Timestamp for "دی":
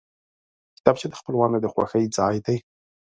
2.45-2.57